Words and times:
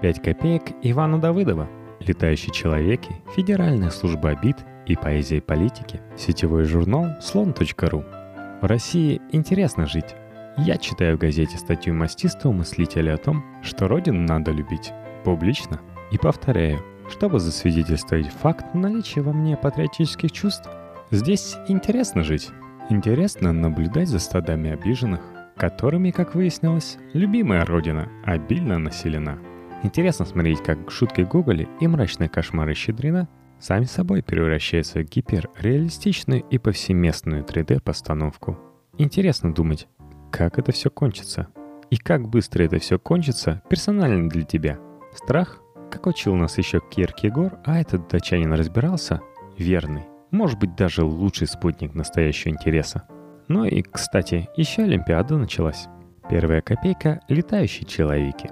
5 0.00 0.22
копеек 0.22 0.62
Ивана 0.82 1.20
Давыдова. 1.20 1.68
Летающие 2.00 2.52
человеки, 2.52 3.10
Федеральная 3.34 3.90
служба 3.90 4.30
обид 4.30 4.56
и 4.86 4.94
поэзия 4.94 5.42
политики, 5.42 6.00
сетевой 6.16 6.64
журнал 6.64 7.20
слон.ру. 7.20 8.04
В 8.62 8.66
России 8.66 9.20
интересно 9.32 9.86
жить. 9.86 10.14
Я 10.56 10.76
читаю 10.76 11.16
в 11.16 11.20
газете 11.20 11.58
статью 11.58 11.94
мастистого 11.94 12.52
мыслителя 12.52 13.14
о 13.14 13.18
том, 13.18 13.44
что 13.62 13.88
родину 13.88 14.20
надо 14.20 14.52
любить 14.52 14.92
публично 15.24 15.80
и 16.12 16.18
повторяю, 16.18 16.80
чтобы 17.10 17.40
засвидетельствовать 17.40 18.28
факт 18.28 18.74
наличия 18.74 19.22
во 19.22 19.32
мне 19.32 19.56
патриотических 19.56 20.30
чувств. 20.30 20.68
Здесь 21.10 21.56
интересно 21.66 22.22
жить. 22.22 22.50
Интересно 22.90 23.52
наблюдать 23.52 24.08
за 24.08 24.20
стадами 24.20 24.70
обиженных, 24.70 25.20
которыми, 25.56 26.12
как 26.12 26.34
выяснилось, 26.34 26.98
любимая 27.12 27.64
родина 27.64 28.08
обильно 28.24 28.78
населена. 28.78 29.38
Интересно 29.82 30.24
смотреть, 30.24 30.62
как 30.62 30.90
шутки 30.90 31.20
Гоголя 31.20 31.68
и 31.80 31.86
мрачные 31.86 32.28
кошмары 32.28 32.74
Щедрина 32.74 33.28
сами 33.60 33.84
собой 33.84 34.22
превращаются 34.22 35.00
в 35.00 35.04
гиперреалистичную 35.04 36.42
и 36.50 36.58
повсеместную 36.58 37.44
3D-постановку. 37.44 38.58
Интересно 38.96 39.54
думать, 39.54 39.86
как 40.32 40.58
это 40.58 40.72
все 40.72 40.90
кончится. 40.90 41.48
И 41.90 41.96
как 41.96 42.28
быстро 42.28 42.64
это 42.64 42.78
все 42.78 42.98
кончится 42.98 43.62
персонально 43.70 44.28
для 44.28 44.42
тебя. 44.42 44.78
Страх, 45.14 45.60
как 45.90 46.06
учил 46.06 46.34
нас 46.34 46.58
еще 46.58 46.80
Киркегор, 46.90 47.58
а 47.64 47.80
этот 47.80 48.08
датчанин 48.08 48.52
разбирался, 48.52 49.22
верный, 49.56 50.04
может 50.30 50.58
быть 50.58 50.74
даже 50.76 51.04
лучший 51.04 51.46
спутник 51.46 51.94
настоящего 51.94 52.50
интереса. 52.52 53.04
Ну 53.46 53.64
и, 53.64 53.80
кстати, 53.82 54.48
еще 54.56 54.82
Олимпиада 54.82 55.38
началась. 55.38 55.86
Первая 56.28 56.60
копейка— 56.60 57.20
летающие 57.28 57.86
человеки. 57.86 58.50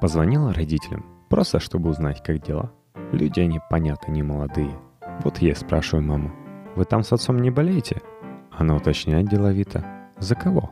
Позвонила 0.00 0.54
родителям, 0.54 1.04
просто 1.28 1.60
чтобы 1.60 1.90
узнать, 1.90 2.22
как 2.22 2.42
дела. 2.42 2.72
Люди 3.12 3.40
они, 3.40 3.60
понятно, 3.68 4.12
не 4.12 4.22
молодые. 4.22 4.78
Вот 5.22 5.38
я 5.38 5.54
спрашиваю 5.54 6.06
маму, 6.06 6.32
вы 6.74 6.84
там 6.84 7.02
с 7.02 7.12
отцом 7.12 7.38
не 7.38 7.50
болеете? 7.50 8.00
Она 8.50 8.76
уточняет 8.76 9.28
деловито, 9.28 9.84
за 10.18 10.34
кого? 10.34 10.70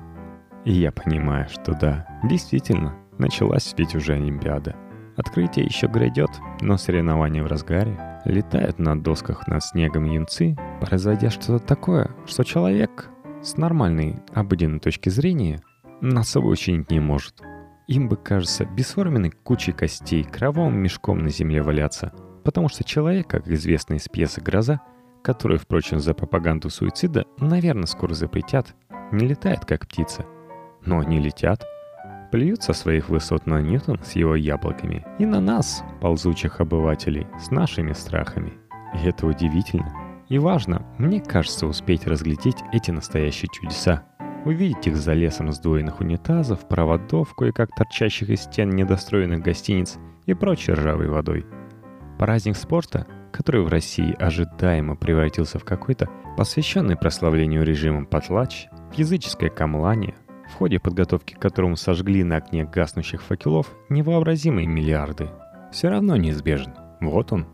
И 0.65 0.73
я 0.73 0.93
понимаю, 0.93 1.49
что 1.49 1.73
да, 1.75 2.07
действительно, 2.25 2.95
началась 3.19 3.75
ведь 3.77 3.95
уже 3.95 4.15
Олимпиада. 4.15 4.77
Открытие 5.17 5.67
еще 5.67 5.89
грядет, 5.89 6.31
но 6.61 6.77
соревнования 6.77 7.43
в 7.43 7.49
разгаре. 7.49 8.21
Летают 8.25 8.79
на 8.79 9.01
досках 9.01 9.47
над 9.47 9.63
снегом 9.63 10.05
юнцы, 10.05 10.57
производя 10.81 11.31
что-то 11.31 11.59
такое, 11.59 12.11
что 12.27 12.45
человек 12.45 13.11
с 13.43 13.57
нормальной 13.57 14.21
обыденной 14.33 14.81
точки 14.81 15.09
зрения 15.09 15.61
над 16.01 16.27
собой 16.27 16.53
учинить 16.55 16.91
не 16.91 17.01
может. 17.01 17.43
Им 17.89 18.09
бы, 18.09 18.17
кажется, 18.17 18.65
бесформенной 18.65 19.31
кучей 19.31 19.73
костей, 19.73 20.23
кровавым 20.23 20.77
мешком 20.77 21.19
на 21.19 21.31
земле 21.31 21.63
валяться. 21.63 22.13
Потому 22.45 22.69
что 22.69 22.85
человек, 22.85 23.27
как 23.27 23.49
известно 23.49 23.95
из 23.95 24.09
пьесы 24.09 24.41
«Гроза», 24.41 24.81
которую, 25.23 25.59
впрочем, 25.59 25.99
за 25.99 26.15
пропаганду 26.15 26.71
суицида, 26.71 27.27
наверное, 27.39 27.87
скоро 27.87 28.15
запретят, 28.15 28.77
не 29.11 29.27
летает, 29.27 29.65
как 29.65 29.87
птица– 29.89 30.25
но 30.85 31.01
они 31.01 31.21
летят, 31.21 31.67
плюют 32.31 32.63
со 32.63 32.73
своих 32.73 33.09
высот 33.09 33.47
на 33.47 33.61
Ньютон 33.61 34.01
с 34.03 34.13
его 34.13 34.35
яблоками 34.35 35.05
и 35.19 35.27
на 35.27 35.41
нас, 35.41 35.83
ползучих 36.01 36.61
обывателей, 36.61 37.27
с 37.41 37.51
нашими 37.51 37.93
страхами. 37.93 38.55
И 38.95 39.07
это 39.07 39.27
удивительно. 39.27 39.93
И 40.29 40.39
важно, 40.39 40.87
мне 40.99 41.21
кажется, 41.21 41.67
успеть 41.67 42.07
разглядеть 42.07 42.63
эти 42.73 42.91
настоящие 42.91 43.49
чудеса. 43.53 44.05
Увидеть 44.45 44.87
их 44.87 44.97
за 44.97 45.15
лесом 45.15 45.53
сдвоенных 45.53 46.01
унитазов, 46.01 46.67
проводов, 46.69 47.35
кое-как 47.35 47.75
торчащих 47.75 48.31
из 48.31 48.43
стен 48.43 48.71
недостроенных 48.71 49.41
гостиниц 49.41 49.99
и 50.27 50.35
прочей 50.35 50.73
ржавой 50.73 51.09
водой. 51.09 51.45
Праздник 52.19 52.57
спорта, 52.57 53.07
который 53.33 53.63
в 53.63 53.69
России 53.69 54.17
ожидаемо 54.19 54.97
превратился 54.97 55.59
в 55.59 55.65
какой-то 55.65 56.09
посвященный 56.37 56.97
прославлению 56.97 57.65
режима 57.65 58.05
потлач, 58.05 58.69
языческое 58.95 59.51
камлание, 59.51 60.15
в 60.49 60.55
ходе 60.55 60.81
подготовки 60.81 61.35
к 61.35 61.39
которому 61.39 61.77
сожгли 61.77 62.25
на 62.25 62.37
окне 62.37 62.65
гаснущих 62.65 63.23
факелов 63.23 63.75
невообразимые 63.89 64.67
миллиарды. 64.67 65.29
Все 65.73 65.89
равно 65.89 66.17
неизбежен. 66.17 66.75
Вот 67.01 67.33
он. 67.33 67.47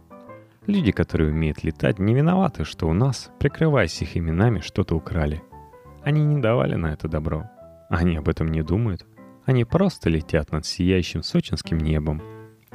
Люди, 0.66 0.92
которые 0.92 1.30
умеют 1.30 1.64
летать, 1.64 1.98
не 1.98 2.14
виноваты, 2.14 2.64
что 2.64 2.88
у 2.88 2.92
нас, 2.92 3.30
прикрываясь 3.38 4.00
их 4.00 4.16
именами, 4.16 4.60
что-то 4.60 4.94
украли. 4.94 5.42
Они 6.04 6.22
не 6.22 6.40
давали 6.40 6.74
на 6.74 6.92
это 6.92 7.08
добро. 7.08 7.50
Они 7.88 8.16
об 8.16 8.28
этом 8.28 8.48
не 8.48 8.62
думают. 8.62 9.06
Они 9.46 9.64
просто 9.64 10.10
летят 10.10 10.52
над 10.52 10.66
сияющим 10.66 11.22
сочинским 11.22 11.78
небом. 11.78 12.22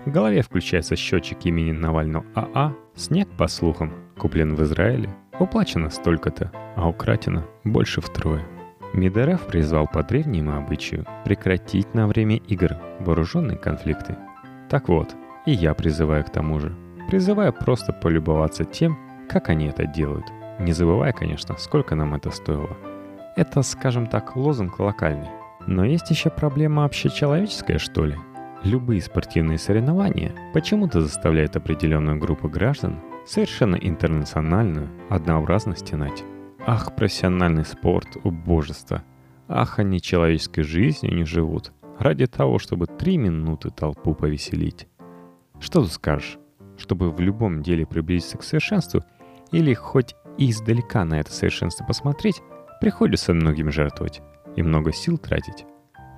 В 0.05 0.11
голове 0.11 0.41
включается 0.41 0.95
счетчик 0.95 1.45
имени 1.45 1.71
Навального 1.71 2.25
АА. 2.33 2.73
Снег, 2.95 3.27
по 3.37 3.47
слухам, 3.47 3.93
куплен 4.17 4.55
в 4.55 4.63
Израиле. 4.63 5.09
Уплачено 5.39 5.89
столько-то, 5.89 6.51
а 6.75 6.89
укратено 6.89 7.45
больше 7.63 8.01
втрое. 8.01 8.45
Медорав 8.93 9.45
призвал 9.45 9.87
по 9.87 10.01
древнему 10.03 10.57
обычаю 10.57 11.05
прекратить 11.23 11.93
на 11.93 12.07
время 12.07 12.37
игр 12.37 12.75
вооруженные 12.99 13.57
конфликты. 13.57 14.17
Так 14.69 14.89
вот, 14.89 15.15
и 15.45 15.51
я 15.51 15.73
призываю 15.75 16.23
к 16.23 16.31
тому 16.31 16.59
же. 16.59 16.75
Призываю 17.07 17.53
просто 17.53 17.93
полюбоваться 17.93 18.65
тем, 18.65 18.97
как 19.29 19.49
они 19.49 19.67
это 19.67 19.85
делают. 19.85 20.25
Не 20.59 20.73
забывая, 20.73 21.13
конечно, 21.13 21.55
сколько 21.57 21.95
нам 21.95 22.15
это 22.15 22.31
стоило. 22.31 22.75
Это, 23.39 23.61
скажем 23.61 24.05
так, 24.05 24.35
лозунг 24.35 24.79
локальный. 24.79 25.29
Но 25.65 25.85
есть 25.85 26.09
еще 26.09 26.29
проблема 26.29 26.83
общечеловеческая, 26.83 27.77
что 27.77 28.03
ли. 28.03 28.17
Любые 28.65 29.01
спортивные 29.01 29.57
соревнования 29.57 30.35
почему-то 30.53 30.99
заставляют 30.99 31.55
определенную 31.55 32.19
группу 32.19 32.49
граждан 32.49 32.99
совершенно 33.25 33.77
интернациональную 33.77 34.89
однообразно 35.09 35.77
стенать. 35.77 36.21
Ах, 36.67 36.93
профессиональный 36.97 37.63
спорт, 37.63 38.17
убожество. 38.25 39.03
Ах, 39.47 39.79
они 39.79 40.01
человеческой 40.01 40.63
жизнью 40.63 41.15
не 41.15 41.23
живут. 41.23 41.71
Ради 41.97 42.27
того, 42.27 42.59
чтобы 42.59 42.87
три 42.87 43.15
минуты 43.15 43.69
толпу 43.69 44.15
повеселить. 44.15 44.89
Что 45.61 45.81
ты 45.85 45.89
скажешь? 45.89 46.37
Чтобы 46.77 47.09
в 47.09 47.21
любом 47.21 47.63
деле 47.63 47.85
приблизиться 47.85 48.37
к 48.37 48.43
совершенству 48.43 49.01
или 49.53 49.73
хоть 49.73 50.13
издалека 50.37 51.05
на 51.05 51.21
это 51.21 51.31
совершенство 51.31 51.85
посмотреть, 51.85 52.41
приходится 52.79 53.33
многим 53.33 53.71
жертвовать 53.71 54.21
и 54.55 54.63
много 54.63 54.91
сил 54.91 55.17
тратить. 55.17 55.65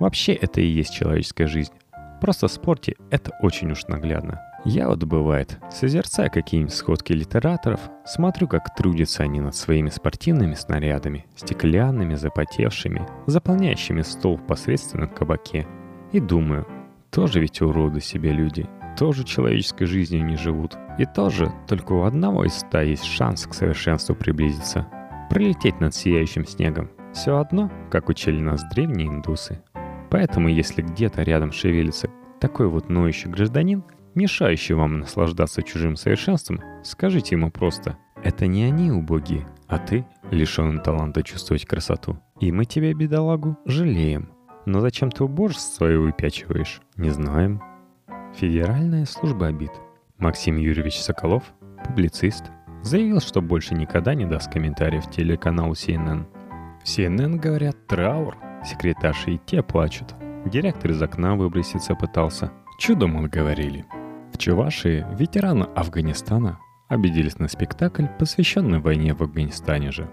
Вообще 0.00 0.32
это 0.32 0.60
и 0.60 0.66
есть 0.66 0.94
человеческая 0.94 1.46
жизнь. 1.46 1.72
Просто 2.20 2.48
в 2.48 2.52
спорте 2.52 2.96
это 3.10 3.32
очень 3.40 3.72
уж 3.72 3.86
наглядно. 3.88 4.40
Я 4.64 4.88
вот 4.88 5.02
бывает, 5.02 5.58
созерцая 5.72 6.28
какие-нибудь 6.28 6.72
сходки 6.72 7.12
литераторов, 7.12 7.80
смотрю, 8.04 8.46
как 8.46 8.74
трудятся 8.76 9.24
они 9.24 9.40
над 9.40 9.56
своими 9.56 9.88
спортивными 9.90 10.54
снарядами, 10.54 11.26
стеклянными, 11.34 12.14
запотевшими, 12.14 13.08
заполняющими 13.26 14.02
стол 14.02 14.36
в 14.36 14.46
посредственном 14.46 15.08
кабаке. 15.08 15.66
И 16.12 16.20
думаю, 16.20 16.66
тоже 17.10 17.40
ведь 17.40 17.60
уроды 17.60 18.00
себе 18.00 18.30
люди, 18.30 18.68
тоже 18.96 19.24
человеческой 19.24 19.86
жизнью 19.86 20.24
не 20.24 20.36
живут. 20.36 20.76
И 20.98 21.06
тоже 21.06 21.52
только 21.66 21.92
у 21.92 22.04
одного 22.04 22.44
из 22.44 22.54
ста 22.54 22.82
есть 22.82 23.04
шанс 23.04 23.46
к 23.46 23.54
совершенству 23.54 24.14
приблизиться. 24.14 24.86
Пролететь 25.32 25.80
над 25.80 25.94
сияющим 25.94 26.44
снегом. 26.44 26.90
Все 27.14 27.38
одно, 27.38 27.72
как 27.90 28.10
учили 28.10 28.38
нас 28.38 28.62
древние 28.74 29.08
индусы. 29.08 29.62
Поэтому, 30.10 30.48
если 30.48 30.82
где-то 30.82 31.22
рядом 31.22 31.52
шевелится 31.52 32.10
такой 32.38 32.68
вот 32.68 32.90
ноющий 32.90 33.30
гражданин, 33.30 33.82
мешающий 34.14 34.74
вам 34.74 34.98
наслаждаться 34.98 35.62
чужим 35.62 35.96
совершенством, 35.96 36.60
скажите 36.84 37.34
ему 37.34 37.50
просто 37.50 37.96
«Это 38.22 38.46
не 38.46 38.64
они 38.64 38.92
убогие, 38.92 39.48
а 39.68 39.78
ты, 39.78 40.04
лишенный 40.30 40.82
таланта 40.82 41.22
чувствовать 41.22 41.64
красоту. 41.64 42.18
И 42.38 42.52
мы 42.52 42.66
тебя, 42.66 42.92
бедолагу, 42.92 43.56
жалеем. 43.64 44.28
Но 44.66 44.80
зачем 44.80 45.10
ты 45.10 45.24
убожество 45.24 45.76
свое 45.76 45.98
выпячиваешь? 45.98 46.82
Не 46.96 47.08
знаем». 47.08 47.62
Федеральная 48.34 49.06
служба 49.06 49.46
обид. 49.46 49.72
Максим 50.18 50.58
Юрьевич 50.58 51.00
Соколов, 51.00 51.54
публицист, 51.86 52.44
заявил, 52.82 53.20
что 53.20 53.40
больше 53.40 53.74
никогда 53.74 54.14
не 54.14 54.24
даст 54.24 54.52
комментариев 54.52 55.10
телеканалу 55.10 55.72
CNN. 55.72 56.26
В 56.82 56.86
CNN 56.86 57.36
говорят 57.36 57.86
«траур», 57.86 58.36
секретарши 58.64 59.32
и 59.32 59.40
те 59.44 59.62
плачут. 59.62 60.14
Директор 60.44 60.90
из 60.90 61.00
окна 61.00 61.36
выброситься 61.36 61.94
пытался. 61.94 62.52
Чудом 62.78 63.12
мы 63.12 63.28
говорили. 63.28 63.86
В 64.32 64.38
Чувашии 64.38 65.06
ветераны 65.16 65.64
Афганистана 65.76 66.58
обиделись 66.88 67.38
на 67.38 67.48
спектакль, 67.48 68.06
посвященный 68.18 68.80
войне 68.80 69.14
в 69.14 69.22
Афганистане 69.22 69.92
же. 69.92 70.10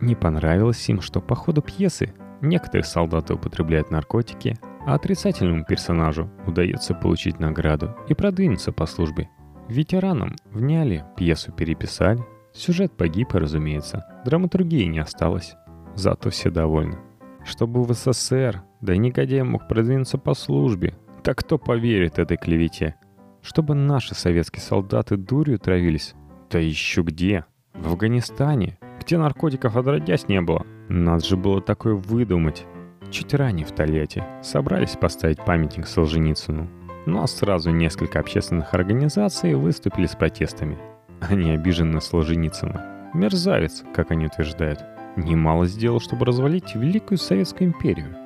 Не 0.00 0.14
понравилось 0.14 0.88
им, 0.88 1.00
что 1.00 1.20
по 1.20 1.34
ходу 1.34 1.62
пьесы 1.62 2.14
некоторые 2.40 2.84
солдаты 2.84 3.34
употребляют 3.34 3.90
наркотики, 3.90 4.58
а 4.86 4.94
отрицательному 4.94 5.64
персонажу 5.64 6.30
удается 6.46 6.94
получить 6.94 7.38
награду 7.38 7.96
и 8.08 8.14
продвинуться 8.14 8.72
по 8.72 8.86
службе. 8.86 9.28
Ветеранам 9.70 10.36
вняли, 10.52 11.04
пьесу 11.16 11.52
переписали, 11.52 12.20
сюжет 12.52 12.92
погиб, 12.92 13.32
разумеется, 13.32 14.04
драматургии 14.24 14.84
не 14.84 14.98
осталось, 14.98 15.54
зато 15.94 16.30
все 16.30 16.50
довольны. 16.50 16.98
Чтобы 17.44 17.84
в 17.84 17.92
СССР, 17.92 18.62
да 18.80 18.94
и 18.94 18.98
негодяй 18.98 19.42
мог 19.42 19.68
продвинуться 19.68 20.18
по 20.18 20.34
службе, 20.34 20.94
так 21.22 21.38
кто 21.38 21.56
поверит 21.56 22.18
этой 22.18 22.36
клевете– 22.36 22.96
Чтобы 23.42 23.74
наши 23.74 24.14
советские 24.14 24.60
солдаты 24.60 25.16
дурью 25.16 25.58
травились? 25.58 26.14
Да 26.50 26.58
еще 26.58 27.02
где? 27.02 27.46
В 27.74 27.88
Афганистане, 27.88 28.78
где 29.00 29.16
наркотиков 29.16 29.76
отродясь 29.76 30.28
не 30.28 30.40
было. 30.42 30.66
Надо 30.88 31.24
же 31.24 31.36
было 31.36 31.62
такое 31.62 31.94
выдумать. 31.94 32.66
Чуть 33.10 33.32
ранее 33.34 33.66
в 33.66 33.72
Тольятти 33.72 34.22
собрались 34.42 34.96
поставить 34.96 35.44
памятник 35.44 35.86
Солженицыну. 35.86 36.68
Но 37.06 37.26
сразу 37.26 37.70
несколько 37.70 38.20
общественных 38.20 38.74
организаций 38.74 39.54
выступили 39.54 40.06
с 40.06 40.14
протестами. 40.14 40.78
Они 41.20 41.50
обижены 41.50 41.94
на 41.94 42.00
Солженицына. 42.00 43.10
Мерзавец, 43.14 43.82
как 43.94 44.10
они 44.10 44.26
утверждают. 44.26 44.80
Немало 45.16 45.66
сделал, 45.66 46.00
чтобы 46.00 46.24
развалить 46.24 46.74
Великую 46.74 47.18
Советскую 47.18 47.70
империю. 47.70 48.16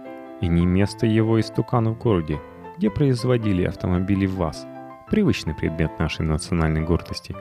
И 0.41 0.49
не 0.49 0.67
место 0.67 1.07
его 1.07 1.41
истукану 1.41 1.95
в 1.95 1.99
городе, 1.99 2.41
где 2.77 2.91
производили 2.91 3.65
автомобили 3.65 4.27
ВАЗ. 4.27 4.67
Привычный 5.09 5.55
предмет 5.55 5.99
нашей 5.99 6.27
национальной 6.27 6.83
гордости. 6.83 7.35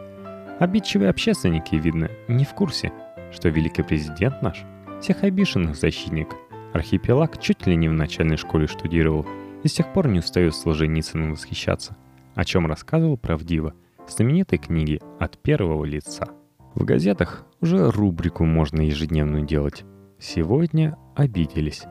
Обидчивые 0.59 1.09
общественники, 1.09 1.75
видно, 1.75 2.09
не 2.27 2.45
в 2.45 2.53
курсе, 2.53 2.91
что 3.31 3.49
великий 3.49 3.83
президент 3.83 4.41
наш, 4.41 4.63
всех 5.01 5.23
обиженных 5.23 5.75
защитник– 5.75 6.29
Архипелаг 6.73 7.39
чуть 7.39 7.67
ли 7.67 7.75
не 7.75 7.87
в 7.87 7.93
начальной 7.93 8.35
школе 8.35 8.65
штудировал 8.65 9.25
и 9.63 9.67
с 9.67 9.73
тех 9.73 9.91
пор 9.93 10.07
не 10.07 10.19
устает 10.19 10.55
Солженицыным 10.55 11.31
восхищаться, 11.31 11.95
о 12.35 12.45
чем 12.45 12.67
рассказывал 12.67 13.17
правдиво 13.17 13.73
в 14.05 14.11
знаменитой 14.11 14.57
книге 14.57 14.99
«От 15.19 15.41
первого 15.41 15.85
лица». 15.85 16.27
В 16.75 16.83
газетах 16.83 17.45
уже 17.61 17.89
рубрику 17.91 18.45
можно 18.45 18.81
ежедневную 18.81 19.45
делать. 19.45 19.85
Сегодня 20.19 20.97
обиделись. 21.15 21.83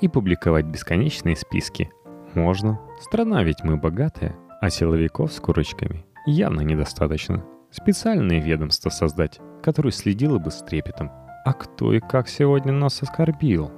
И 0.00 0.08
публиковать 0.08 0.66
бесконечные 0.66 1.36
списки. 1.36 1.90
Можно. 2.34 2.80
Страна 3.00 3.42
ведь 3.42 3.64
мы 3.64 3.76
богатая, 3.76 4.36
а 4.60 4.70
силовиков 4.70 5.32
с 5.32 5.40
курочками 5.40 6.06
явно 6.26 6.60
недостаточно. 6.60 7.44
Специальное 7.70 8.40
ведомство 8.40 8.90
создать, 8.90 9.40
которое 9.62 9.90
следило 9.90 10.38
бы 10.38 10.50
с 10.50 10.62
трепетом. 10.62 11.10
А 11.44 11.52
кто 11.52 11.92
и 11.92 12.00
как 12.00 12.28
сегодня 12.28 12.72
нас 12.72 13.02
оскорбил? 13.02 13.70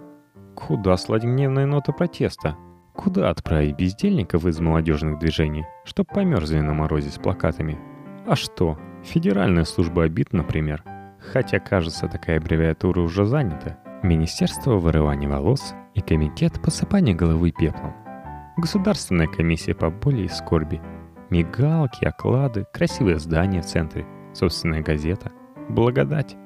Куда 0.54 0.96
слать 0.96 1.24
гневные 1.24 1.66
ноты 1.66 1.92
протеста? 1.92 2.56
Куда 2.94 3.30
отправить 3.30 3.76
бездельников 3.76 4.46
из 4.46 4.60
молодежных 4.60 5.18
движений, 5.18 5.64
чтоб 5.84 6.06
померзли 6.06 6.60
на 6.60 6.74
морозе 6.74 7.10
с 7.10 7.18
плакатами? 7.18 7.78
А 8.26 8.36
что, 8.36 8.78
Федеральная 9.02 9.64
служба 9.64 10.04
обид, 10.04 10.32
например? 10.32 10.84
Хотя, 11.32 11.58
кажется, 11.58 12.08
такая 12.08 12.38
аббревиатура 12.38 13.00
уже 13.00 13.24
занята. 13.24 13.78
Министерство 14.02 14.76
вырывания 14.76 15.28
волос 15.28 15.74
и 15.94 16.00
Комитет 16.00 16.60
посыпания 16.60 17.14
головы 17.14 17.52
пеплом. 17.52 17.94
Государственная 18.56 19.26
комиссия 19.26 19.74
по 19.74 19.90
боли 19.90 20.22
и 20.22 20.28
скорби. 20.28 20.80
Мигалки, 21.30 22.04
оклады, 22.04 22.66
красивое 22.72 23.18
здание 23.18 23.62
в 23.62 23.66
центре, 23.66 24.06
собственная 24.34 24.82
газета. 24.82 25.32
Благодать. 25.68 26.36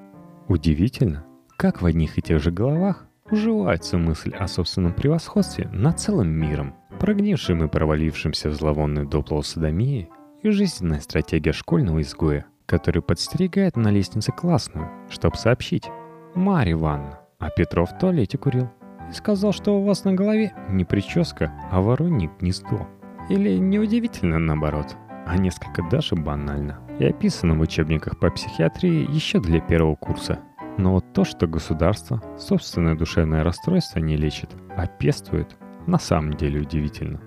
Удивительно, 0.48 1.24
как 1.56 1.82
в 1.82 1.86
одних 1.86 2.18
и 2.18 2.22
тех 2.22 2.40
же 2.40 2.52
головах 2.52 3.06
уживается 3.30 3.98
мысль 3.98 4.32
о 4.34 4.46
собственном 4.48 4.92
превосходстве 4.92 5.68
над 5.72 5.98
целым 5.98 6.28
миром, 6.28 6.74
прогнившим 7.00 7.64
и 7.64 7.68
провалившимся 7.68 8.48
в 8.50 8.54
зловонную 8.54 9.06
допло 9.06 9.42
садомии 9.42 10.08
и 10.42 10.50
жизненная 10.50 11.00
стратегия 11.00 11.52
школьного 11.52 12.02
изгоя, 12.02 12.46
который 12.66 13.02
подстерегает 13.02 13.76
на 13.76 13.90
лестнице 13.90 14.32
классную, 14.32 14.90
чтобы 15.10 15.36
сообщить 15.36 15.88
«Марья 16.34 16.72
Ивановна, 16.72 17.20
а 17.38 17.50
Петров 17.50 17.90
в 17.90 17.98
туалете 17.98 18.38
курил 18.38 18.68
и 19.10 19.12
сказал, 19.12 19.52
что 19.52 19.78
у 19.78 19.84
вас 19.84 20.04
на 20.04 20.14
голове 20.14 20.52
не 20.68 20.84
прическа, 20.84 21.52
а 21.70 21.80
воронье 21.80 22.30
гнездо». 22.40 22.88
Или 23.28 23.56
неудивительно 23.56 24.38
наоборот, 24.38 24.96
а 25.26 25.36
несколько 25.36 25.82
даже 25.90 26.14
банально. 26.14 26.78
И 27.00 27.04
описано 27.04 27.54
в 27.54 27.60
учебниках 27.60 28.20
по 28.20 28.30
психиатрии 28.30 29.12
еще 29.12 29.40
для 29.40 29.60
первого 29.60 29.96
курса– 29.96 30.40
но 30.78 30.92
вот 30.92 31.12
то, 31.12 31.24
что 31.24 31.46
государство 31.46 32.22
собственное 32.38 32.94
душевное 32.94 33.44
расстройство 33.44 33.98
не 33.98 34.16
лечит, 34.16 34.50
а 34.76 34.86
пестует, 34.86 35.56
на 35.86 35.98
самом 35.98 36.34
деле 36.34 36.60
удивительно. 36.60 37.20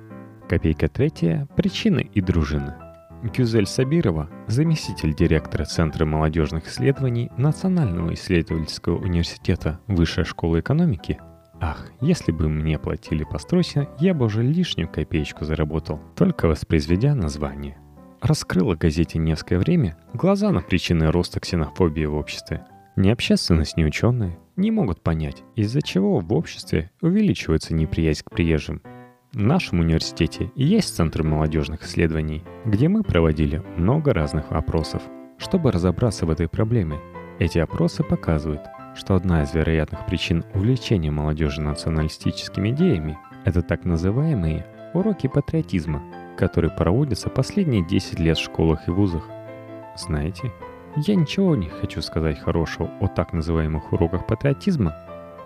Копейка 0.48 0.88
третья– 0.88 1.48
причины 1.56 2.10
и 2.14 2.22
дружины. 2.22 2.76
Гюзель 3.24 3.68
Сабирова, 3.68 4.30
заместитель 4.48 5.14
директора 5.14 5.66
Центра 5.66 6.06
молодежных 6.06 6.68
исследований 6.68 7.30
Национального 7.38 8.14
исследовательского 8.14 8.98
университета 8.98 9.80
Высшей 9.88 10.24
школы 10.24 10.62
экономики, 10.62 11.20
Ах, 11.62 11.92
если 12.00 12.32
бы 12.32 12.48
мне 12.48 12.80
платили 12.80 13.26
по 13.26 13.38
стросе, 13.38 13.90
я 14.00 14.14
бы 14.14 14.26
уже 14.26 14.42
лишнюю 14.42 14.88
копеечку 14.88 15.44
заработал, 15.44 16.00
только 16.16 16.48
воспроизведя 16.48 17.16
название. 17.16 17.78
Раскрыла 18.22 18.76
газете 18.76 19.20
«Невское 19.20 19.60
время» 19.60 19.98
глаза 20.14 20.52
на 20.52 20.62
причины 20.62 21.12
роста 21.12 21.42
ксенофобии 21.42 22.06
в 22.06 22.16
обществе– 22.16 22.66
ни 23.00 23.10
общественность, 23.10 23.78
ни 23.78 23.86
ученые 23.86 24.38
не 24.58 24.72
могут 24.72 25.02
понять, 25.02 25.44
из-за 25.56 25.82
чего 25.82 26.20
в 26.20 26.34
обществе 26.34 26.92
увеличивается 27.02 27.74
неприязнь 27.74 28.24
к 28.26 28.30
приезжим. 28.30 28.82
В 29.32 29.40
нашем 29.40 29.80
университете 29.80 30.52
есть 30.56 30.96
Центр 30.96 31.24
молодежных 31.24 31.84
исследований, 31.84 32.44
где 32.66 32.90
мы 32.90 33.04
проводили 33.04 33.64
много 33.78 34.14
разных 34.14 34.52
опросов, 34.52 35.02
чтобы 35.38 35.72
разобраться 35.72 36.26
в 36.26 36.30
этой 36.30 36.50
проблеме. 36.50 37.00
Эти 37.40 37.58
опросы 37.60 38.04
показывают, 38.04 38.62
что 38.96 39.16
одна 39.16 39.44
из 39.44 39.54
вероятных 39.54 40.06
причин 40.06 40.44
увлечения 40.54 41.12
молодежи 41.12 41.62
националистическими 41.62 42.72
идеями– 42.72 43.18
это 43.46 43.62
так 43.62 43.86
называемые 43.86 44.66
уроки 44.94 45.28
патриотизма, 45.28 46.04
которые 46.38 46.72
проводятся 46.72 47.30
последние 47.30 47.88
10 47.88 48.20
лет 48.20 48.38
в 48.38 48.44
школах 48.44 48.88
и 48.88 48.92
вузах. 48.92 49.26
Знаете, 49.96 50.52
я 51.06 51.16
ничего 51.16 51.56
не 51.56 51.70
хочу 51.70 52.02
сказать 52.02 52.40
хорошего 52.40 52.90
о 53.00 53.08
так 53.08 53.34
называемых 53.34 53.94
уроках 53.94 54.28
патриотизма. 54.28 54.96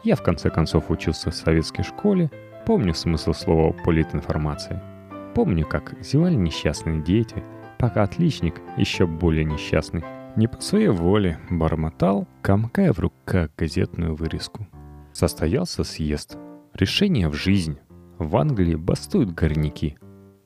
Я 0.04 0.16
в 0.16 0.24
конце 0.24 0.50
концов 0.50 0.90
учился 0.90 1.32
в 1.32 1.36
советской 1.36 1.84
школе, 1.84 2.32
помню 2.66 2.94
смысл 2.94 3.34
слова 3.34 3.74
политинформации. 3.86 4.82
Помню, 5.36 5.66
как 5.66 5.96
зевали 6.02 6.36
несчастные 6.36 7.02
дети, 7.02 7.44
пока 7.78 8.04
отличник, 8.04 8.62
еще 8.78 9.06
более 9.06 9.44
несчастный, 9.44 10.04
не 10.36 10.48
по 10.48 10.62
своей 10.62 10.90
воле 10.90 11.40
бормотал, 11.50 12.28
комкая 12.42 12.92
в 12.94 13.00
руках 13.00 13.50
газетную 13.58 14.16
вырезку. 14.16 14.68
Состоялся 15.12 15.84
съезд. 15.84 16.38
Решение 16.74 17.30
в 17.30 17.34
жизнь. 17.34 17.78
В 18.18 18.36
Англии 18.38 18.76
бастуют 18.76 19.34
горняки. 19.34 19.98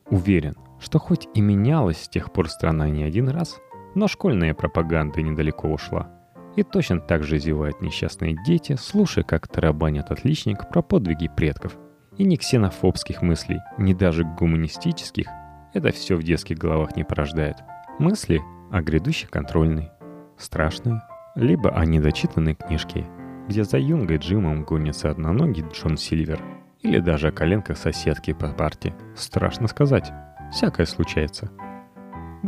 Уверен, 0.09 0.55
что 0.79 0.99
хоть 0.99 1.27
и 1.33 1.41
менялась 1.41 2.03
с 2.03 2.09
тех 2.09 2.33
пор 2.33 2.49
страна 2.49 2.89
не 2.89 3.03
один 3.03 3.29
раз, 3.29 3.59
но 3.95 4.07
школьная 4.07 4.53
пропаганда 4.53 5.21
недалеко 5.21 5.67
ушла. 5.67 6.09
И 6.55 6.63
точно 6.63 6.99
так 6.99 7.23
же 7.23 7.37
зевают 7.37 7.81
несчастные 7.81 8.35
дети, 8.45 8.75
слушая, 8.75 9.23
как 9.23 9.47
тарабанят 9.47 10.11
отличник 10.11 10.67
про 10.69 10.81
подвиги 10.81 11.27
предков. 11.27 11.77
И 12.17 12.23
ни 12.23 12.35
ксенофобских 12.35 13.21
мыслей, 13.21 13.59
ни 13.77 13.93
даже 13.93 14.23
гуманистических, 14.23 15.27
это 15.73 15.91
все 15.91 16.15
в 16.15 16.23
детских 16.23 16.57
головах 16.57 16.95
не 16.95 17.03
порождает. 17.03 17.57
Мысли 17.99 18.41
о 18.71 18.81
грядущей 18.81 19.27
контрольной, 19.27 19.91
страшные, 20.37 21.01
либо 21.35 21.69
о 21.69 21.85
недочитанной 21.85 22.55
книжке, 22.55 23.05
где 23.47 23.63
за 23.63 23.77
Юнгой 23.77 24.17
Джимом 24.17 24.63
гонится 24.63 25.11
одноногий 25.11 25.65
Джон 25.71 25.97
Сильвер, 25.97 26.41
или 26.81 26.99
даже 26.99 27.27
о 27.27 27.31
коленках 27.31 27.77
соседки 27.77 28.33
по 28.33 28.47
парте. 28.47 28.95
Страшно 29.15 29.67
сказать. 29.67 30.11
Всякое 30.51 30.85
случается. 30.85 31.51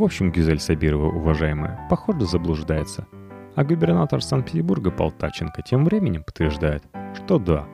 В 0.00 0.02
общем, 0.02 0.32
Гюзель 0.32 0.60
Сабирова, 0.60 1.14
уважаемая, 1.14 1.86
похоже 1.90 2.24
заблуждается. 2.24 3.06
А 3.54 3.64
губернатор 3.64 4.22
Санкт-Петербурга 4.22 4.90
Полтаченко 4.90 5.60
тем 5.60 5.84
временем 5.84 6.24
подтверждает, 6.24 6.82
что 7.14 7.38
да, 7.38 7.68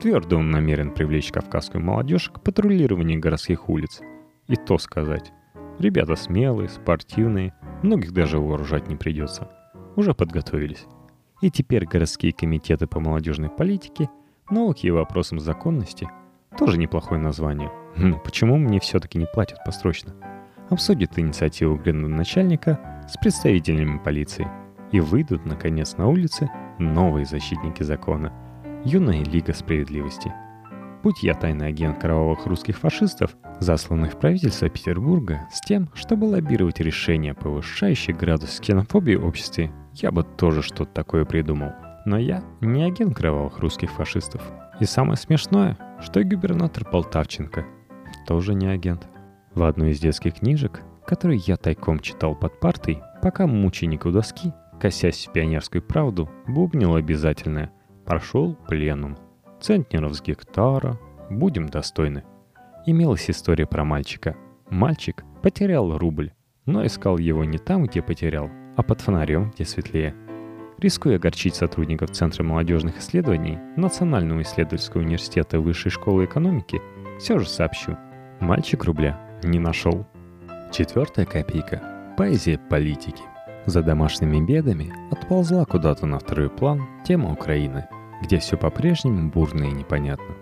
твердо 0.00 0.38
он 0.38 0.50
намерен 0.50 0.92
привлечь 0.92 1.30
кавказскую 1.30 1.84
молодежь 1.84 2.30
к 2.30 2.42
патрулированию 2.42 3.20
городских 3.20 3.68
улиц. 3.68 4.00
И 4.48 4.56
то 4.56 4.76
сказать. 4.78 5.30
Ребята 5.78 6.16
смелые, 6.16 6.68
спортивные, 6.68 7.54
многих 7.84 8.10
даже 8.10 8.40
вооружать 8.40 8.88
не 8.88 8.96
придется. 8.96 9.48
Уже 9.94 10.14
подготовились. 10.14 10.84
И 11.42 11.48
теперь 11.48 11.86
городские 11.86 12.32
комитеты 12.32 12.88
по 12.88 12.98
молодежной 12.98 13.50
политике, 13.50 14.10
науке 14.50 14.88
и 14.88 14.90
вопросам 14.90 15.38
законности– 15.38 16.10
тоже 16.58 16.76
неплохое 16.76 17.20
название. 17.20 17.70
Но 17.96 18.18
почему 18.18 18.56
мне 18.56 18.80
все-таки 18.80 19.16
не 19.16 19.26
платят 19.26 19.58
посрочно? 19.64 20.16
Обсудят 20.70 21.18
инициативу 21.18 21.76
градоначальника 21.76 23.06
с 23.08 23.16
представителями 23.16 23.98
полиции 23.98 24.46
и 24.92 25.00
выйдут, 25.00 25.44
наконец, 25.46 25.96
на 25.96 26.08
улицы 26.08 26.50
новые 26.78 27.26
защитники 27.26 27.82
закона– 27.82 28.32
Юная 28.84 29.24
Лига 29.24 29.52
Справедливости. 29.52 30.32
Будь 31.02 31.22
я 31.22 31.34
тайный 31.34 31.68
агент 31.68 31.98
кровавых 31.98 32.46
русских 32.46 32.78
фашистов, 32.78 33.36
засланных 33.60 34.14
в 34.14 34.18
правительство 34.18 34.68
Петербурга 34.68 35.48
с 35.52 35.60
тем, 35.60 35.90
чтобы 35.94 36.24
лоббировать 36.24 36.80
решение, 36.80 37.34
повышающее 37.34 38.14
градус 38.14 38.60
ксенофобии 38.60 39.14
в 39.14 39.24
обществе, 39.24 39.70
я 39.94 40.10
бы 40.10 40.24
тоже 40.24 40.62
что-то 40.62 40.92
такое 40.92 41.24
придумал. 41.24 41.72
Но 42.04 42.18
я 42.18 42.42
не 42.60 42.84
агент 42.84 43.16
кровавых 43.16 43.58
русских 43.58 43.90
фашистов. 43.90 44.42
И 44.80 44.84
самое 44.84 45.16
смешное, 45.16 45.76
что 46.00 46.20
и 46.20 46.24
губернатор 46.24 46.84
Полтавченко 46.84 47.64
тоже 48.26 48.54
не 48.54 48.66
агент– 48.66 49.08
в 49.54 49.62
одной 49.62 49.90
из 49.90 50.00
детских 50.00 50.34
книжек 50.34 50.82
который 51.08 51.38
я 51.38 51.56
тайком 51.56 52.00
читал 52.00 52.34
под 52.34 52.60
партой, 52.60 53.00
пока 53.22 53.46
мученик 53.46 54.04
у 54.04 54.10
доски, 54.10 54.52
косясь 54.78 55.26
в 55.26 55.32
пионерскую 55.32 55.82
правду, 55.82 56.28
бубнил 56.46 56.96
обязательное 56.96 57.72
«Прошел 58.04 58.54
пленум». 58.68 59.16
Центнеров 59.58 60.14
с 60.14 60.20
гектара, 60.20 61.00
будем 61.30 61.66
достойны. 61.66 62.24
Имелась 62.84 63.30
история 63.30 63.66
про 63.66 63.84
мальчика. 63.84 64.36
Мальчик 64.68 65.24
потерял 65.42 65.96
рубль, 65.96 66.32
но 66.66 66.84
искал 66.84 67.16
его 67.16 67.42
не 67.42 67.56
там, 67.56 67.86
где 67.86 68.02
потерял, 68.02 68.50
а 68.76 68.82
под 68.82 69.00
фонарем, 69.00 69.50
где 69.54 69.64
светлее. 69.64 70.14
Рискуя 70.76 71.16
огорчить 71.16 71.54
сотрудников 71.54 72.10
Центра 72.10 72.44
молодежных 72.44 72.98
исследований 72.98 73.58
Национального 73.76 74.42
исследовательского 74.42 75.00
университета 75.00 75.58
Высшей 75.58 75.90
школы 75.90 76.26
экономики, 76.26 76.82
все 77.18 77.38
же 77.38 77.48
сообщу. 77.48 77.96
Мальчик 78.40 78.84
рубля 78.84 79.18
не 79.42 79.58
нашел. 79.58 80.06
Четвертая 80.72 81.26
копейка. 81.26 82.14
Поэзия 82.16 82.58
политики. 82.58 83.22
За 83.66 83.82
домашними 83.82 84.44
бедами 84.44 84.92
отползла 85.10 85.64
куда-то 85.64 86.06
на 86.06 86.18
второй 86.18 86.50
план 86.50 86.86
тема 87.04 87.32
Украины, 87.32 87.86
где 88.22 88.38
все 88.38 88.56
по-прежнему 88.56 89.30
бурно 89.30 89.64
и 89.64 89.72
непонятно. 89.72 90.34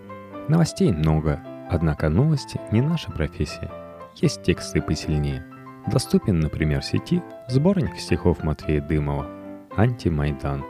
Новостей 0.47 0.91
много, 0.91 1.39
однако 1.69 2.09
новости 2.09 2.59
не 2.71 2.81
наша 2.81 3.11
профессия. 3.11 3.69
Есть 4.15 4.43
тексты 4.43 4.81
посильнее. 4.81 5.45
Доступен, 5.91 6.39
например, 6.39 6.81
в 6.81 6.85
сети 6.85 7.21
сборник 7.47 7.97
стихов 7.97 8.43
Матвея 8.43 8.81
Дымова 8.81 9.27
«Антимайдан». 9.75 10.63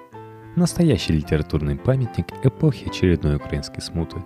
Настоящий 0.56 1.14
литературный 1.14 1.76
памятник 1.76 2.28
эпохи 2.44 2.88
очередной 2.88 3.36
украинской 3.36 3.82
смуты. 3.82 4.18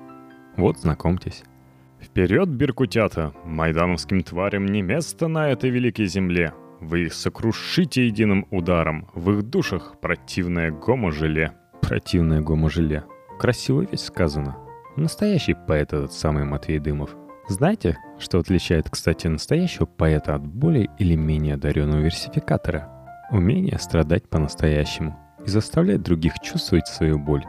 Вот, 0.55 0.79
знакомьтесь. 0.79 1.43
Вперед, 2.01 2.49
беркутята! 2.49 3.31
Майдановским 3.45 4.23
тварям 4.23 4.65
не 4.65 4.81
место 4.81 5.27
на 5.27 5.49
этой 5.49 5.69
великой 5.69 6.07
земле. 6.07 6.53
Вы 6.79 7.05
их 7.05 7.13
сокрушите 7.13 8.07
единым 8.07 8.47
ударом. 8.49 9.07
В 9.13 9.31
их 9.31 9.43
душах 9.43 9.99
противное 10.01 10.71
гомо-желе. 10.71 11.53
Противное 11.81 12.41
гомо-желе. 12.41 13.03
Красиво 13.39 13.81
ведь 13.81 13.99
сказано. 13.99 14.57
Настоящий 14.95 15.53
поэт 15.53 15.93
этот 15.93 16.11
самый 16.11 16.43
Матвей 16.43 16.79
Дымов. 16.79 17.15
Знаете, 17.47 17.97
что 18.17 18.39
отличает, 18.39 18.89
кстати, 18.89 19.27
настоящего 19.27 19.85
поэта 19.85 20.35
от 20.35 20.45
более 20.45 20.89
или 20.97 21.15
менее 21.15 21.53
одаренного 21.53 22.01
версификатора? 22.01 22.89
Умение 23.29 23.77
страдать 23.77 24.27
по-настоящему 24.27 25.17
и 25.45 25.49
заставлять 25.49 26.01
других 26.01 26.33
чувствовать 26.41 26.87
свою 26.87 27.19
боль. 27.19 27.43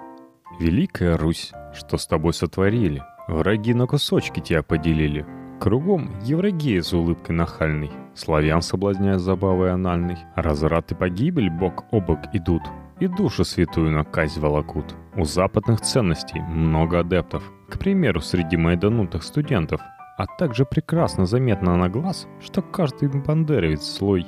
Великая 0.61 1.16
Русь, 1.16 1.52
что 1.75 1.97
с 1.97 2.06
тобой 2.06 2.35
сотворили? 2.35 3.02
Враги 3.29 3.73
на 3.75 3.87
кусочки 3.87 4.41
тебя 4.41 4.62
поделили. 4.62 5.25
Кругом 5.61 6.11
еврогеи 6.23 6.81
с 6.81 6.93
улыбкой 6.93 7.37
нахальной. 7.37 7.91
Славян 8.14 8.62
соблазняя 8.62 9.19
забавой 9.19 9.73
анальной. 9.73 10.19
Разврат 10.35 10.91
и 10.91 10.95
погибель 10.95 11.50
бок 11.50 11.85
о 11.93 12.00
бок 12.00 12.19
идут. 12.33 12.62
И 12.99 13.07
душу 13.07 13.45
святую 13.45 13.93
на 13.93 14.05
казнь 14.05 14.41
волокут. 14.41 14.95
У 15.17 15.25
западных 15.25 15.81
ценностей 15.81 16.41
много 16.41 17.00
адептов. 17.00 17.45
К 17.69 17.79
примеру, 17.79 18.21
среди 18.21 18.57
майданутых 18.57 19.23
студентов. 19.23 19.81
А 20.19 20.26
также 20.26 20.64
прекрасно 20.64 21.25
заметно 21.25 21.76
на 21.76 21.88
глаз, 21.88 22.26
что 22.41 22.61
каждый 22.61 23.09
бандеровец 23.09 23.83
слой. 23.83 24.26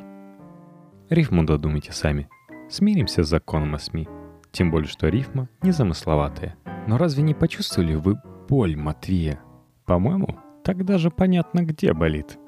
Рифму 1.10 1.44
додумайте 1.44 1.92
сами. 1.92 2.28
Смиримся 2.70 3.24
с 3.24 3.28
законом 3.28 3.74
о 3.74 3.78
СМИ. 3.78 4.08
Тем 4.52 4.70
более, 4.70 4.88
что 4.88 5.08
рифма 5.08 5.48
незамысловатая. 5.62 6.56
Но 6.86 6.96
разве 6.96 7.22
не 7.22 7.34
почувствовали 7.34 7.96
вы 7.96 8.16
боль 8.48 8.76
Матвея. 8.76 9.40
По-моему, 9.86 10.38
так 10.62 10.84
даже 10.84 11.10
понятно, 11.10 11.64
где 11.64 11.92
болит. 11.92 12.38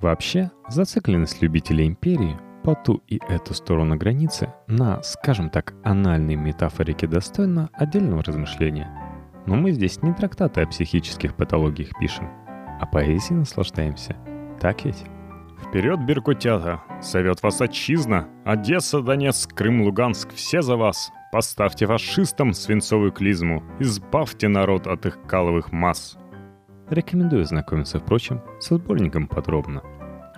Вообще, 0.00 0.50
зацикленность 0.68 1.42
любителей 1.42 1.86
империи 1.86 2.36
по 2.62 2.74
ту 2.74 3.02
и 3.06 3.20
эту 3.28 3.54
сторону 3.54 3.96
границы 3.96 4.52
на, 4.66 5.02
скажем 5.02 5.50
так, 5.50 5.74
анальной 5.84 6.36
метафорике 6.36 7.06
достойна 7.06 7.70
отдельного 7.72 8.22
размышления. 8.22 8.90
Но 9.46 9.54
мы 9.54 9.70
здесь 9.72 10.02
не 10.02 10.12
трактаты 10.12 10.62
о 10.62 10.66
психических 10.66 11.36
патологиях 11.36 11.90
пишем, 11.98 12.28
а 12.80 12.86
поэзией 12.86 13.38
наслаждаемся. 13.38 14.16
Так 14.60 14.84
ведь? 14.84 15.04
Вперед, 15.62 16.04
Беркутята! 16.04 16.82
Совет 17.00 17.42
вас 17.42 17.60
отчизна! 17.60 18.28
Одесса, 18.44 19.00
Донецк, 19.00 19.54
Крым, 19.54 19.82
Луганск, 19.82 20.32
все 20.34 20.60
за 20.62 20.76
вас! 20.76 21.10
Поставьте 21.32 21.86
фашистам 21.86 22.54
свинцовую 22.54 23.12
клизму, 23.12 23.62
избавьте 23.80 24.48
народ 24.48 24.86
от 24.86 25.06
их 25.06 25.20
каловых 25.26 25.72
масс. 25.72 26.16
Рекомендую 26.88 27.44
знакомиться, 27.44 27.98
впрочем, 27.98 28.40
со 28.60 28.76
сборником 28.76 29.26
подробно. 29.26 29.82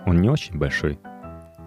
Он 0.05 0.19
не 0.19 0.29
очень 0.29 0.57
большой. 0.57 0.99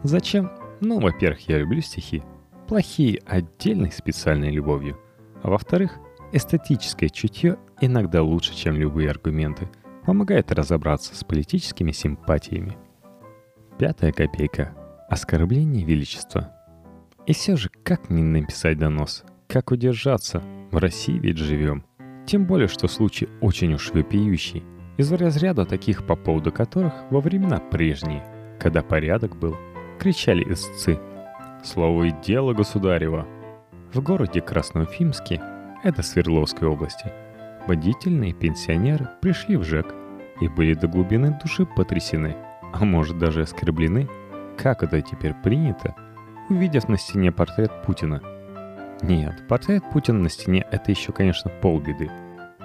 Зачем? 0.02 0.50
Ну, 0.80 0.98
во-первых, 0.98 1.48
я 1.48 1.58
люблю 1.58 1.80
стихи. 1.80 2.22
Плохие 2.66 3.20
отдельной 3.26 3.92
специальной 3.92 4.50
любовью. 4.50 4.98
А 5.42 5.50
во-вторых, 5.50 5.98
эстетическое 6.32 7.08
чутье 7.08 7.58
иногда 7.80 8.22
лучше, 8.22 8.54
чем 8.54 8.74
любые 8.74 9.10
аргументы. 9.10 9.68
Помогает 10.04 10.50
разобраться 10.50 11.14
с 11.14 11.22
политическими 11.22 11.92
симпатиями. 11.92 12.76
Пятая 13.78 14.10
копейка. 14.10 14.74
Оскорбление 15.08 15.84
величества. 15.84 16.52
И 17.24 17.32
все 17.34 17.56
же, 17.56 17.70
как 17.84 18.10
не 18.10 18.22
написать 18.22 18.78
донос? 18.78 19.24
Как 19.46 19.70
удержаться? 19.70 20.42
В 20.72 20.76
России 20.78 21.18
ведь 21.18 21.38
живем. 21.38 21.84
Тем 22.26 22.46
более, 22.46 22.66
что 22.66 22.88
случай 22.88 23.28
очень 23.40 23.74
уж 23.74 23.92
вопиющий. 23.92 24.64
Из 24.96 25.12
разряда 25.12 25.64
таких, 25.64 26.04
по 26.04 26.16
поводу 26.16 26.50
которых 26.50 26.92
во 27.10 27.20
времена 27.20 27.58
прежние, 27.58 28.24
когда 28.58 28.82
порядок 28.82 29.36
был, 29.36 29.56
кричали 30.00 30.42
истцы. 30.52 30.98
Слово 31.62 32.04
и 32.04 32.14
дело 32.24 32.54
государева. 32.54 33.26
В 33.92 34.00
городе 34.00 34.40
Красноуфимске, 34.40 35.40
это 35.84 36.02
Свердловской 36.02 36.66
области, 36.66 37.12
водительные 37.68 38.32
пенсионеры 38.32 39.08
пришли 39.20 39.56
в 39.56 39.62
ЖЭК 39.62 39.94
и 40.40 40.48
были 40.48 40.74
до 40.74 40.88
глубины 40.88 41.38
души 41.40 41.66
потрясены, 41.66 42.36
а 42.72 42.84
может 42.84 43.18
даже 43.18 43.42
оскорблены. 43.42 44.08
Как 44.58 44.82
это 44.82 45.00
теперь 45.02 45.34
принято– 45.34 45.94
увидев 46.52 46.88
на 46.88 46.98
стене 46.98 47.32
портрет 47.32 47.70
Путина. 47.84 48.20
Нет, 49.02 49.46
портрет 49.48 49.82
Путина 49.92 50.20
на 50.20 50.28
стене– 50.28 50.64
это 50.70 50.90
еще, 50.90 51.12
конечно, 51.12 51.50
полбеды. 51.50 52.10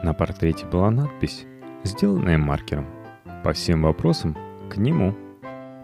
На 0.03 0.13
портрете 0.13 0.65
была 0.67 0.91
надпись, 0.91 1.45
сделанная 1.83 2.37
маркером. 2.37 2.85
По 3.43 3.53
всем 3.53 3.83
вопросам 3.83 4.37
к 4.69 4.77
нему. 4.77 5.15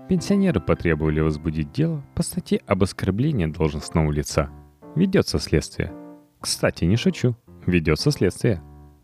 Пенсионеры 0.08 0.60
потребовали 0.60 1.22
возбудить 1.22 1.72
дело 1.72 2.04
по 2.14 2.24
статье 2.24 2.62
об 2.68 2.84
оскорблении 2.84 3.48
должностного 3.48 4.12
лица. 4.12 4.50
Ведется 4.96 5.40
следствие. 5.40 5.92
Кстати, 6.40 6.84
не 6.84 6.98
шучу, 6.98 7.36
ведется 7.66 8.12
следствие. 8.12 8.62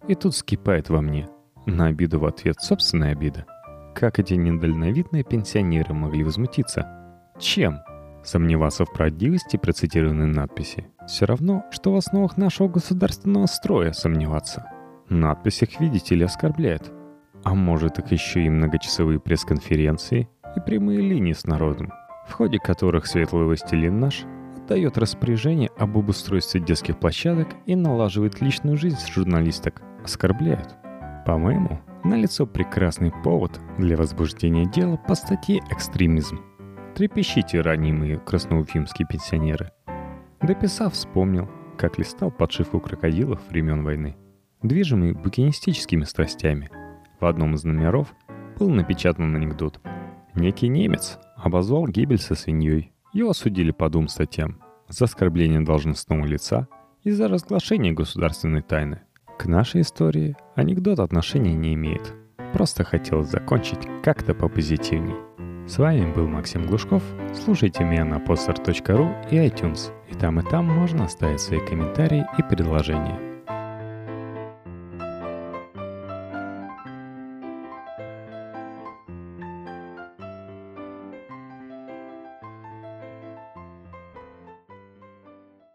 И 0.07 0.15
тут 0.15 0.35
скипает 0.35 0.89
во 0.89 1.01
мне. 1.01 1.27
На 1.65 1.87
обиду 1.87 2.19
в 2.19 2.25
ответ 2.25 2.59
собственная 2.59 3.13
обида. 3.13 3.45
Как 3.95 4.19
эти 4.19 4.33
недальновидные 4.33 5.23
пенсионеры 5.23 5.93
могли 5.93 6.23
возмутиться? 6.23 6.87
Чем? 7.39 7.79
Сомневаться 8.23 8.85
в 8.85 8.91
правдивости 8.91 9.57
процитированной 9.57 10.27
надписи 10.27 10.85
все 11.07 11.25
равно, 11.25 11.65
что 11.71 11.93
в 11.93 11.95
основах 11.95 12.37
нашего 12.37 12.67
государственного 12.67 13.45
строя 13.45 13.93
сомневаться. 13.93 14.65
Надпись 15.07 15.61
их, 15.63 15.79
видите 15.79 16.15
ли, 16.15 16.23
оскорбляет. 16.23 16.91
А 17.43 17.55
может, 17.55 17.97
их 17.99 18.11
еще 18.11 18.43
и 18.43 18.49
многочасовые 18.49 19.19
пресс-конференции 19.19 20.29
и 20.55 20.59
прямые 20.59 20.99
линии 20.99 21.33
с 21.33 21.45
народом, 21.45 21.91
в 22.27 22.33
ходе 22.33 22.59
которых 22.59 23.07
светлый 23.07 23.45
властелин 23.45 23.99
наш 23.99 24.25
отдает 24.57 24.97
распоряжение 24.97 25.71
об 25.79 25.97
обустройстве 25.97 26.61
детских 26.61 26.99
площадок 26.99 27.47
и 27.65 27.75
налаживает 27.75 28.39
личную 28.41 28.77
жизнь 28.77 28.99
журналисток, 29.11 29.81
оскорбляют. 30.03 30.75
По-моему, 31.25 31.79
налицо 32.03 32.45
прекрасный 32.45 33.11
повод 33.23 33.59
для 33.77 33.97
возбуждения 33.97 34.65
дела 34.65 34.97
по 34.97 35.15
статье 35.15 35.61
«Экстремизм». 35.71 36.39
Трепещите, 36.95 37.61
ранимые 37.61 38.17
красноуфимские 38.17 39.07
пенсионеры. 39.07 39.71
Дописав, 40.41 40.93
вспомнил, 40.93 41.49
как 41.77 41.97
листал 41.97 42.31
подшивку 42.31 42.79
крокодилов 42.79 43.39
времен 43.49 43.83
войны. 43.83 44.17
Движимый 44.61 45.13
букинистическими 45.13 46.03
страстями, 46.03 46.69
в 47.19 47.25
одном 47.25 47.55
из 47.55 47.65
номеров 47.65 48.13
был 48.57 48.69
напечатан 48.69 49.35
анекдот. 49.35 49.81
Некий 50.35 50.69
немец 50.69 51.19
обозвал 51.35 51.85
гибель 51.87 52.19
со 52.19 52.35
свиньей. 52.35 52.93
Его 53.11 53.31
осудили 53.31 53.71
по 53.71 53.89
двум 53.89 54.07
статьям. 54.07 54.61
За 54.87 55.05
оскорбление 55.05 55.59
должностного 55.59 56.25
лица 56.25 56.67
и 57.03 57.11
за 57.11 57.27
разглашение 57.27 57.93
государственной 57.93 58.61
тайны. 58.61 59.01
К 59.37 59.45
нашей 59.45 59.81
истории 59.81 60.37
анекдот 60.55 60.99
отношения 60.99 61.53
не 61.53 61.73
имеет. 61.73 62.13
Просто 62.53 62.83
хотелось 62.83 63.29
закончить 63.29 63.87
как-то 64.01 64.33
попозитивней. 64.33 65.15
С 65.69 65.77
вами 65.77 66.11
был 66.11 66.27
Максим 66.27 66.65
Глушков. 66.65 67.03
Слушайте 67.31 67.83
меня 67.83 68.03
на 68.03 68.15
podstar.ru 68.15 69.29
и 69.29 69.35
iTunes. 69.35 69.91
И 70.09 70.15
там, 70.15 70.39
и 70.39 70.43
там 70.43 70.65
можно 70.65 71.05
оставить 71.05 71.41
свои 71.41 71.59
комментарии 71.59 72.25
и 72.39 72.41
предложения. 72.41 73.28